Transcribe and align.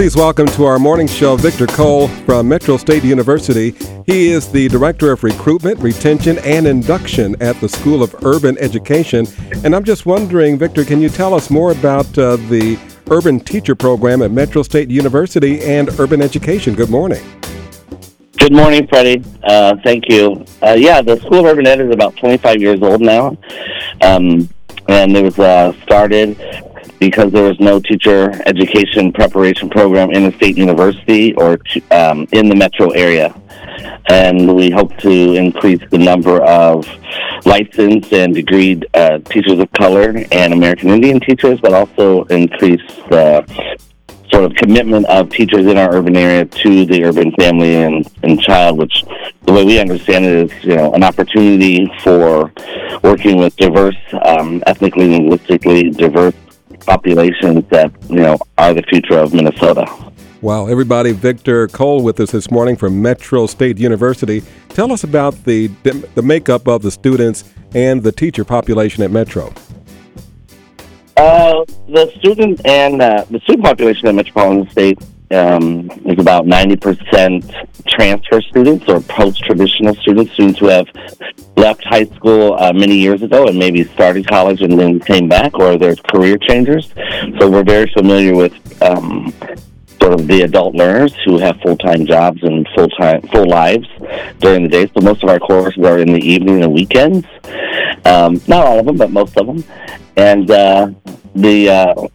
Please 0.00 0.16
welcome 0.16 0.46
to 0.46 0.64
our 0.64 0.78
morning 0.78 1.06
show 1.06 1.36
Victor 1.36 1.66
Cole 1.66 2.08
from 2.24 2.48
Metro 2.48 2.78
State 2.78 3.04
University. 3.04 3.72
He 4.06 4.30
is 4.30 4.50
the 4.50 4.66
Director 4.68 5.12
of 5.12 5.22
Recruitment, 5.22 5.78
Retention, 5.78 6.38
and 6.38 6.66
Induction 6.66 7.36
at 7.42 7.60
the 7.60 7.68
School 7.68 8.02
of 8.02 8.14
Urban 8.24 8.56
Education. 8.56 9.26
And 9.62 9.76
I'm 9.76 9.84
just 9.84 10.06
wondering, 10.06 10.56
Victor, 10.56 10.86
can 10.86 11.02
you 11.02 11.10
tell 11.10 11.34
us 11.34 11.50
more 11.50 11.72
about 11.72 12.06
uh, 12.16 12.36
the 12.36 12.78
Urban 13.10 13.40
Teacher 13.40 13.74
Program 13.74 14.22
at 14.22 14.30
Metro 14.30 14.62
State 14.62 14.88
University 14.88 15.60
and 15.60 15.90
Urban 16.00 16.22
Education? 16.22 16.74
Good 16.74 16.88
morning. 16.88 17.22
Good 18.38 18.54
morning, 18.54 18.86
Freddie. 18.86 19.22
Uh, 19.42 19.76
thank 19.84 20.08
you. 20.08 20.46
Uh, 20.62 20.76
yeah, 20.78 21.02
the 21.02 21.20
School 21.20 21.40
of 21.40 21.44
Urban 21.44 21.66
Ed 21.66 21.78
is 21.78 21.92
about 21.92 22.16
25 22.16 22.58
years 22.58 22.80
old 22.80 23.02
now. 23.02 23.36
Um, 24.00 24.48
and 24.88 25.14
it 25.14 25.22
was 25.22 25.38
uh, 25.38 25.74
started 25.82 26.40
because 27.00 27.32
there 27.32 27.48
was 27.48 27.58
no 27.58 27.80
teacher 27.80 28.30
education 28.46 29.10
preparation 29.10 29.68
program 29.68 30.10
in 30.12 30.26
a 30.26 30.32
state 30.36 30.56
university 30.56 31.34
or 31.34 31.58
um, 31.90 32.28
in 32.32 32.48
the 32.48 32.54
metro 32.54 32.90
area. 32.90 33.34
And 34.10 34.54
we 34.54 34.70
hope 34.70 34.96
to 34.98 35.34
increase 35.34 35.80
the 35.90 35.98
number 35.98 36.42
of 36.42 36.86
licensed 37.46 38.12
and 38.12 38.36
degreed 38.36 38.84
uh, 38.94 39.18
teachers 39.30 39.58
of 39.58 39.72
color 39.72 40.14
and 40.30 40.52
American 40.52 40.90
Indian 40.90 41.20
teachers, 41.20 41.58
but 41.60 41.72
also 41.72 42.24
increase 42.24 42.82
the 43.08 43.44
sort 44.30 44.44
of 44.44 44.54
commitment 44.54 45.06
of 45.06 45.30
teachers 45.30 45.66
in 45.66 45.78
our 45.78 45.94
urban 45.94 46.16
area 46.16 46.44
to 46.44 46.84
the 46.84 47.04
urban 47.04 47.32
family 47.32 47.76
and, 47.76 48.08
and 48.22 48.40
child, 48.42 48.78
which 48.78 49.04
the 49.46 49.52
way 49.52 49.64
we 49.64 49.80
understand 49.80 50.24
it 50.24 50.52
is, 50.52 50.64
you 50.64 50.76
know, 50.76 50.92
an 50.92 51.02
opportunity 51.02 51.90
for 52.02 52.52
working 53.02 53.38
with 53.38 53.56
diverse, 53.56 53.96
um, 54.26 54.62
ethnically, 54.66 55.08
linguistically 55.08 55.90
diverse 55.90 56.34
populations 56.90 57.64
that 57.68 57.92
you 58.08 58.16
know 58.16 58.36
are 58.58 58.74
the 58.74 58.82
future 58.82 59.16
of 59.16 59.32
Minnesota. 59.32 59.86
Wow, 60.42 60.66
everybody! 60.66 61.12
Victor 61.12 61.68
Cole 61.68 62.02
with 62.02 62.18
us 62.18 62.32
this 62.32 62.50
morning 62.50 62.74
from 62.74 63.00
Metro 63.00 63.46
State 63.46 63.78
University. 63.78 64.42
Tell 64.70 64.90
us 64.92 65.04
about 65.04 65.44
the 65.44 65.68
the 66.14 66.22
makeup 66.22 66.66
of 66.66 66.82
the 66.82 66.90
students 66.90 67.44
and 67.74 68.02
the 68.02 68.10
teacher 68.10 68.44
population 68.44 69.04
at 69.04 69.12
Metro. 69.12 69.52
Uh, 71.16 71.64
the 71.88 72.12
student 72.18 72.60
and 72.66 73.00
uh, 73.00 73.24
the 73.30 73.38
student 73.40 73.64
population 73.64 74.08
at 74.08 74.14
Metropolitan 74.16 74.68
State 74.70 74.98
um, 75.30 75.90
is 76.04 76.18
about 76.18 76.44
90% 76.44 77.86
transfer 77.86 78.40
students 78.42 78.88
or 78.88 79.00
post-traditional 79.00 79.94
students, 79.96 80.32
students 80.32 80.58
who 80.58 80.66
have 80.66 80.86
left 81.56 81.84
high 81.84 82.04
school 82.04 82.54
uh, 82.58 82.72
many 82.72 82.96
years 82.96 83.22
ago 83.22 83.46
and 83.46 83.58
maybe 83.58 83.84
started 83.84 84.26
college 84.26 84.62
and 84.62 84.78
then 84.78 84.98
came 85.00 85.28
back, 85.28 85.54
or 85.54 85.76
they're 85.76 85.96
career 85.96 86.36
changers. 86.38 86.92
So 87.38 87.48
we're 87.48 87.64
very 87.64 87.90
familiar 87.92 88.34
with 88.34 88.82
um, 88.82 89.32
sort 90.00 90.14
of 90.14 90.26
the 90.26 90.42
adult 90.42 90.74
learners 90.74 91.14
who 91.24 91.38
have 91.38 91.60
full-time 91.60 92.06
jobs 92.06 92.42
and 92.42 92.66
full-time 92.74 93.22
full 93.28 93.46
lives 93.46 93.86
during 94.38 94.62
the 94.64 94.68
day. 94.68 94.90
So 94.94 95.00
most 95.00 95.22
of 95.22 95.28
our 95.28 95.38
courses 95.38 95.84
are 95.84 95.98
in 95.98 96.12
the 96.12 96.20
evening 96.20 96.64
and 96.64 96.72
weekends. 96.72 97.26
Um, 98.04 98.40
not 98.48 98.64
all 98.66 98.80
of 98.80 98.86
them, 98.86 98.96
but 98.96 99.10
most 99.10 99.36
of 99.36 99.46
them. 99.46 99.62
And 100.16 100.50
uh, 100.50 100.90
the 101.34 101.68
uh, 101.68 102.08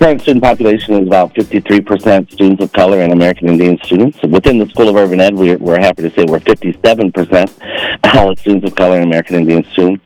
current 0.00 0.22
student 0.22 0.42
population 0.42 0.94
is 0.94 1.06
about 1.06 1.34
53% 1.34 2.32
students 2.32 2.62
of 2.62 2.72
color 2.72 3.00
and 3.02 3.12
American 3.12 3.48
Indian 3.48 3.78
students. 3.82 4.18
Within 4.22 4.58
the 4.58 4.66
School 4.70 4.88
of 4.88 4.96
Urban 4.96 5.20
Ed, 5.20 5.34
we're, 5.34 5.58
we're 5.58 5.78
happy 5.78 6.02
to 6.02 6.10
say 6.10 6.24
we're 6.24 6.40
57% 6.40 8.14
all 8.14 8.34
students 8.36 8.66
of 8.66 8.74
color 8.74 8.96
and 8.96 9.04
American 9.04 9.36
Indian 9.36 9.62
students. 9.72 10.02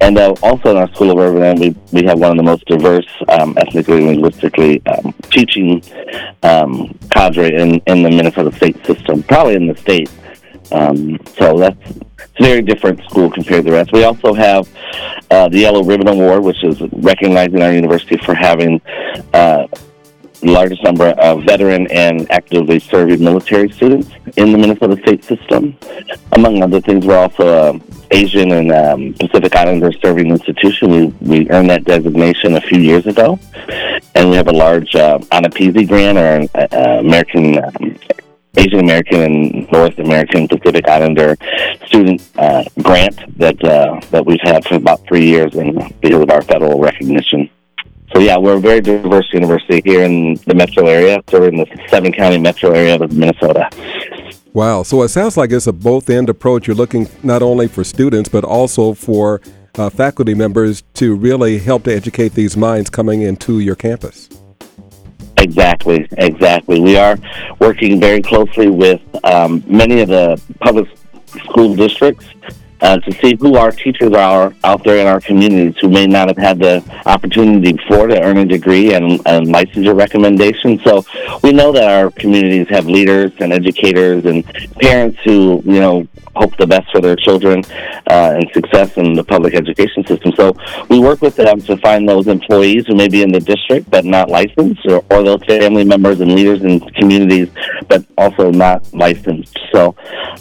And 0.00 0.16
uh, 0.16 0.34
also 0.42 0.70
in 0.70 0.76
our 0.76 0.88
School 0.94 1.10
of 1.10 1.18
Urban 1.18 1.42
Ed, 1.42 1.58
we, 1.58 1.74
we 1.92 2.06
have 2.06 2.20
one 2.20 2.30
of 2.30 2.36
the 2.36 2.44
most 2.44 2.64
diverse 2.66 3.06
um, 3.28 3.56
ethnically 3.58 3.98
and 3.98 4.06
linguistically 4.06 4.86
um, 4.86 5.12
teaching 5.24 5.82
um, 6.44 6.96
cadre 7.10 7.52
in, 7.52 7.80
in 7.86 8.02
the 8.04 8.10
Minnesota 8.10 8.54
state 8.56 8.84
system, 8.86 9.24
probably 9.24 9.56
in 9.56 9.66
the 9.66 9.76
state. 9.76 10.08
Um, 10.70 11.18
so 11.36 11.58
that's 11.58 11.98
very 12.40 12.62
different 12.62 13.02
school 13.04 13.30
compared 13.30 13.64
to 13.64 13.70
the 13.70 13.76
rest. 13.76 13.92
We 13.92 14.04
also 14.04 14.34
have 14.34 14.68
uh, 15.30 15.48
the 15.48 15.58
Yellow 15.58 15.82
Ribbon 15.82 16.08
Award, 16.08 16.42
which 16.44 16.62
is 16.64 16.80
recognizing 16.92 17.62
our 17.62 17.72
university 17.72 18.16
for 18.18 18.34
having 18.34 18.80
uh, 19.32 19.66
the 20.40 20.52
largest 20.52 20.82
number 20.82 21.08
of 21.08 21.44
veteran 21.44 21.86
and 21.90 22.30
actively 22.30 22.78
serving 22.78 23.22
military 23.22 23.70
students 23.70 24.10
in 24.36 24.52
the 24.52 24.58
Minnesota 24.58 25.00
state 25.02 25.24
system. 25.24 25.76
Among 26.32 26.62
other 26.62 26.80
things, 26.80 27.06
we're 27.06 27.18
also 27.18 27.74
an 27.74 27.82
Asian 28.10 28.52
and 28.52 28.70
um, 28.72 29.14
Pacific 29.14 29.54
Islander 29.56 29.92
serving 29.92 30.30
institution. 30.30 30.90
We, 30.90 31.06
we 31.20 31.50
earned 31.50 31.70
that 31.70 31.84
designation 31.84 32.56
a 32.56 32.60
few 32.60 32.80
years 32.80 33.06
ago. 33.06 33.38
And 34.14 34.30
we 34.30 34.36
have 34.36 34.48
a 34.48 34.52
large 34.52 34.94
uh, 34.94 35.18
ANAPISI 35.32 35.88
grant 35.88 36.18
or 36.18 36.48
uh, 36.54 37.00
American 37.00 37.62
um, 37.62 37.98
Asian 38.56 38.80
American 38.80 39.20
and 39.20 39.70
North 39.70 39.98
American 39.98 40.48
Pacific 40.48 40.88
Islander 40.88 41.36
student 41.96 42.30
uh, 42.36 42.64
grant 42.82 43.38
that 43.38 43.62
uh, 43.64 44.00
that 44.10 44.24
we've 44.24 44.40
had 44.42 44.64
for 44.66 44.74
about 44.74 45.06
three 45.06 45.26
years, 45.26 45.54
and 45.54 45.74
because 46.00 46.22
of 46.22 46.30
our 46.30 46.42
federal 46.42 46.78
recognition. 46.78 47.48
So 48.12 48.20
yeah, 48.20 48.36
we're 48.36 48.56
a 48.56 48.60
very 48.60 48.80
diverse 48.80 49.28
university 49.32 49.80
here 49.84 50.02
in 50.02 50.34
the 50.46 50.54
metro 50.54 50.86
area, 50.86 51.22
serving 51.28 51.58
the 51.58 51.66
seven 51.88 52.12
county 52.12 52.38
metro 52.38 52.70
area 52.70 52.96
of 53.00 53.12
Minnesota. 53.12 53.68
Wow! 54.52 54.82
So 54.82 55.02
it 55.02 55.08
sounds 55.08 55.36
like 55.36 55.50
it's 55.52 55.66
a 55.66 55.72
both 55.72 56.08
end 56.10 56.28
approach. 56.28 56.66
You're 56.66 56.76
looking 56.76 57.08
not 57.22 57.42
only 57.42 57.66
for 57.68 57.82
students 57.84 58.28
but 58.28 58.44
also 58.44 58.94
for 58.94 59.40
uh, 59.76 59.90
faculty 59.90 60.34
members 60.34 60.82
to 60.94 61.14
really 61.14 61.58
help 61.58 61.84
to 61.84 61.94
educate 61.94 62.32
these 62.34 62.56
minds 62.56 62.90
coming 62.90 63.22
into 63.22 63.60
your 63.60 63.74
campus. 63.74 64.28
Exactly, 65.38 66.08
exactly. 66.12 66.80
We 66.80 66.96
are 66.96 67.18
working 67.58 68.00
very 68.00 68.22
closely 68.22 68.68
with 68.70 69.02
um, 69.24 69.62
many 69.66 70.00
of 70.00 70.08
the 70.08 70.40
public 70.60 70.88
school 71.40 71.74
districts 71.74 72.26
uh, 72.80 72.98
to 72.98 73.12
see 73.12 73.36
who 73.40 73.56
our 73.56 73.70
teachers 73.70 74.12
are 74.12 74.54
out 74.64 74.84
there 74.84 74.98
in 74.98 75.06
our 75.06 75.20
communities 75.20 75.74
who 75.80 75.88
may 75.88 76.06
not 76.06 76.28
have 76.28 76.36
had 76.36 76.58
the 76.58 76.84
opportunity 77.06 77.72
before 77.72 78.06
to 78.06 78.20
earn 78.20 78.38
a 78.38 78.44
degree 78.44 78.94
and, 78.94 79.12
and 79.26 79.46
licensure 79.46 79.96
recommendation. 79.96 80.78
So 80.84 81.04
we 81.42 81.52
know 81.52 81.72
that 81.72 81.90
our 81.90 82.10
communities 82.10 82.68
have 82.68 82.86
leaders 82.86 83.32
and 83.38 83.52
educators 83.52 84.24
and 84.26 84.44
parents 84.80 85.18
who, 85.24 85.62
you 85.64 85.80
know, 85.80 86.06
hope 86.34 86.54
the 86.58 86.66
best 86.66 86.90
for 86.92 87.00
their 87.00 87.16
children 87.16 87.64
uh, 88.10 88.34
and 88.36 88.50
success 88.52 88.98
in 88.98 89.14
the 89.14 89.24
public 89.24 89.54
education 89.54 90.06
system. 90.06 90.32
So 90.36 90.54
we 90.90 90.98
work 90.98 91.22
with 91.22 91.34
them 91.34 91.60
to 91.62 91.78
find 91.78 92.06
those 92.06 92.26
employees 92.26 92.86
who 92.86 92.94
may 92.94 93.08
be 93.08 93.22
in 93.22 93.32
the 93.32 93.40
district 93.40 93.90
but 93.90 94.04
not 94.04 94.28
licensed, 94.28 94.84
or, 94.86 95.02
or 95.10 95.22
those 95.22 95.42
family 95.44 95.84
members 95.84 96.20
and 96.20 96.34
leaders 96.34 96.62
in 96.62 96.80
communities 96.80 97.48
but 97.88 98.04
also 98.18 98.50
not 98.50 98.92
licensed. 98.92 99.58
So 99.72 99.96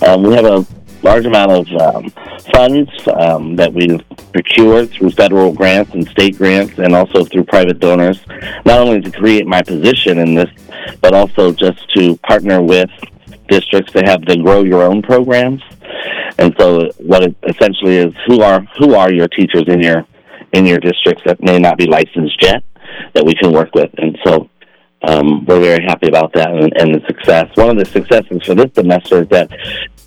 um, 0.06 0.24
we 0.24 0.34
have 0.34 0.46
a 0.46 0.66
large 1.06 1.26
amount 1.26 1.52
of 1.52 1.68
um, 1.80 2.10
funds 2.52 2.90
um, 3.20 3.56
that 3.56 3.72
we've 3.72 4.02
procured 4.34 4.90
through 4.90 5.12
federal 5.12 5.54
grants 5.54 5.94
and 5.94 6.08
state 6.10 6.36
grants 6.36 6.80
and 6.80 6.96
also 6.96 7.24
through 7.24 7.44
private 7.44 7.80
donors, 7.80 8.20
not 8.66 8.80
only 8.80 9.00
to 9.00 9.12
create 9.12 9.46
my 9.46 9.62
position 9.62 10.18
in 10.18 10.34
this, 10.34 10.50
but 11.02 11.14
also 11.14 11.52
just 11.52 11.80
to 11.94 12.18
partner 12.18 12.62
with 12.62 12.90
districts 13.48 13.94
to 13.94 14.02
have 14.04 14.26
the 14.26 14.36
grow 14.38 14.64
your 14.64 14.82
own 14.82 15.02
programs. 15.04 15.62
And 16.40 16.56
so 16.58 16.90
what 16.98 17.24
it 17.24 17.36
essentially 17.48 17.98
is 17.98 18.14
who 18.26 18.42
are 18.42 18.62
who 18.80 18.96
are 18.96 19.14
your 19.14 19.28
teachers 19.28 19.66
in 19.68 19.82
your 19.82 20.06
in 20.54 20.66
your 20.66 20.80
districts 20.80 21.24
that 21.26 21.42
may 21.42 21.60
not 21.60 21.78
be 21.78 21.86
licensed 21.86 22.42
yet 22.42 22.64
that 23.14 23.24
we 23.24 23.36
can 23.36 23.52
work 23.52 23.76
with. 23.76 23.92
And 23.98 24.18
so 24.26 24.50
um, 25.08 25.46
we're 25.46 25.60
very 25.60 25.84
happy 25.86 26.08
about 26.08 26.34
that 26.34 26.52
and, 26.52 26.72
and, 26.78 26.96
the 26.96 27.06
success. 27.06 27.50
One 27.56 27.70
of 27.70 27.78
the 27.78 27.86
successes 27.86 28.42
for 28.44 28.56
this 28.56 28.72
semester 28.74 29.22
is 29.22 29.30
that 29.30 29.52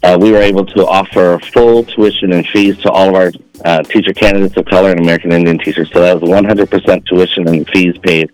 uh, 0.03 0.19
we 0.21 0.31
were 0.31 0.41
able 0.41 0.65
to 0.65 0.87
offer 0.87 1.39
full 1.53 1.85
tuition 1.85 2.33
and 2.33 2.47
fees 2.49 2.77
to 2.79 2.91
all 2.91 3.09
of 3.09 3.15
our 3.15 3.33
uh, 3.65 3.83
teacher 3.83 4.13
candidates 4.13 4.57
of 4.57 4.65
color 4.67 4.91
and 4.91 5.01
American 5.01 5.33
Indian 5.33 5.59
teachers. 5.59 5.91
So 5.93 6.01
that 6.01 6.21
was 6.21 6.31
100% 6.31 7.07
tuition 7.07 7.49
and 7.49 7.69
fees 7.71 7.97
paid 7.99 8.31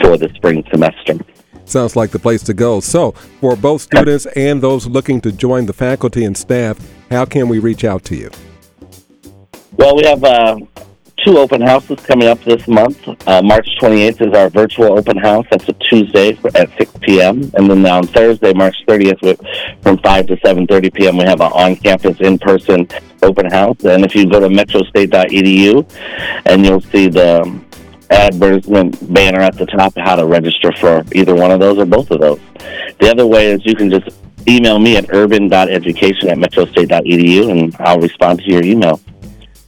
for 0.00 0.16
the 0.16 0.30
spring 0.34 0.64
semester. 0.70 1.18
Sounds 1.66 1.96
like 1.96 2.10
the 2.10 2.18
place 2.18 2.42
to 2.44 2.54
go. 2.54 2.80
So, 2.80 3.12
for 3.40 3.56
both 3.56 3.82
students 3.82 4.26
and 4.36 4.60
those 4.60 4.86
looking 4.86 5.20
to 5.22 5.32
join 5.32 5.64
the 5.64 5.72
faculty 5.72 6.24
and 6.24 6.36
staff, 6.36 6.78
how 7.10 7.24
can 7.24 7.48
we 7.48 7.58
reach 7.58 7.84
out 7.84 8.04
to 8.04 8.16
you? 8.16 8.30
Well, 9.76 9.96
we 9.96 10.04
have 10.04 10.22
uh, 10.22 10.58
two 11.18 11.38
open 11.38 11.60
houses 11.60 11.98
coming 12.00 12.28
up 12.28 12.42
this 12.44 12.66
month. 12.68 13.08
Uh, 13.26 13.42
March 13.42 13.68
28th 13.80 14.28
is 14.28 14.34
our 14.34 14.48
virtual 14.50 14.98
open 14.98 15.16
house. 15.16 15.46
That's 15.50 15.68
a 15.68 15.72
Tuesday 15.74 16.36
at 16.54 16.70
6 16.76 16.90
p.m. 17.00 17.50
And 17.54 17.70
then 17.70 17.86
on 17.86 18.06
Thursday, 18.06 18.52
March 18.52 18.76
30th, 18.86 19.82
from 19.82 19.98
5 19.98 20.26
to 20.26 20.36
7.30 20.36 20.94
p.m., 20.94 21.16
we 21.16 21.24
have 21.24 21.40
an 21.40 21.52
on-campus, 21.52 22.20
in-person 22.20 22.88
open 23.22 23.50
house. 23.50 23.84
And 23.84 24.04
if 24.04 24.14
you 24.14 24.28
go 24.28 24.40
to 24.40 24.48
metrostate.edu, 24.48 25.90
and 26.46 26.64
you'll 26.64 26.80
see 26.80 27.08
the 27.08 27.60
advertisement 28.10 29.12
banner 29.12 29.40
at 29.40 29.56
the 29.56 29.66
top 29.66 29.94
how 29.96 30.16
to 30.16 30.26
register 30.26 30.72
for 30.72 31.04
either 31.12 31.34
one 31.34 31.50
of 31.50 31.60
those 31.60 31.78
or 31.78 31.86
both 31.86 32.10
of 32.10 32.20
those. 32.20 32.40
The 33.00 33.10
other 33.10 33.26
way 33.26 33.52
is 33.52 33.64
you 33.64 33.74
can 33.74 33.90
just 33.90 34.16
email 34.46 34.78
me 34.78 34.96
at 34.96 35.06
urban.education 35.10 36.28
at 36.28 36.38
metrostate.edu, 36.38 37.50
and 37.50 37.74
I'll 37.80 38.00
respond 38.00 38.40
to 38.40 38.50
your 38.50 38.62
email. 38.62 39.00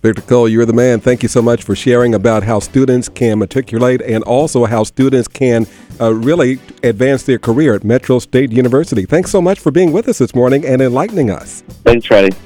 Victor 0.02 0.22
Cole, 0.22 0.48
you're 0.48 0.66
the 0.66 0.72
man. 0.72 1.00
Thank 1.00 1.22
you 1.22 1.28
so 1.28 1.42
much 1.42 1.64
for 1.64 1.74
sharing 1.74 2.14
about 2.14 2.42
how 2.42 2.60
students 2.60 3.08
can 3.08 3.38
matriculate 3.38 4.02
and 4.02 4.22
also 4.24 4.66
how 4.66 4.84
students 4.84 5.26
can 5.26 5.66
uh, 6.00 6.12
really 6.12 6.60
advance 6.82 7.22
their 7.22 7.38
career 7.38 7.74
at 7.74 7.84
Metro 7.84 8.18
State 8.18 8.52
University. 8.52 9.06
Thanks 9.06 9.30
so 9.30 9.40
much 9.40 9.58
for 9.58 9.70
being 9.70 9.92
with 9.92 10.08
us 10.08 10.18
this 10.18 10.34
morning 10.34 10.64
and 10.64 10.82
enlightening 10.82 11.30
us. 11.30 11.62
Thanks, 11.84 12.06
Freddie. 12.06 12.36